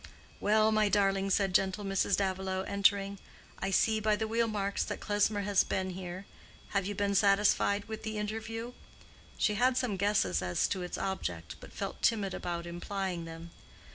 "Well, 0.39 0.71
my 0.71 0.89
darling," 0.89 1.29
said 1.29 1.53
gentle 1.53 1.85
Mrs. 1.85 2.17
Davilow, 2.17 2.63
entering, 2.63 3.19
"I 3.59 3.69
see 3.69 3.99
by 3.99 4.15
the 4.15 4.27
wheel 4.27 4.47
marks 4.47 4.83
that 4.85 4.99
Klesmer 4.99 5.41
has 5.41 5.63
been 5.63 5.91
here. 5.91 6.25
Have 6.69 6.87
you 6.87 6.95
been 6.95 7.13
satisfied 7.13 7.85
with 7.85 8.01
the 8.01 8.17
interview?" 8.17 8.73
She 9.37 9.53
had 9.53 9.77
some 9.77 9.97
guesses 9.97 10.41
as 10.41 10.67
to 10.69 10.81
its 10.81 10.97
object, 10.97 11.55
but 11.59 11.71
felt 11.71 12.01
timid 12.01 12.33
about 12.33 12.65
implying 12.65 13.25
them. 13.25 13.51